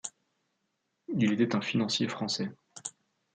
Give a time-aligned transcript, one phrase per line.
[1.15, 2.49] Il était un financier français.